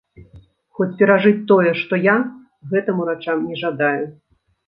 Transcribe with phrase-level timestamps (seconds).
[0.77, 2.15] Хоць перажыць тое, што я,
[2.71, 4.05] гэтым урачам не жадаю.